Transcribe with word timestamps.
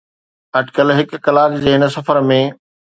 اٽڪل 0.59 0.87
هڪ 0.97 1.09
ڪلاڪ 1.25 1.51
جي 1.61 1.69
هن 1.77 1.83
سفر 1.95 2.17
۾ 2.35 2.39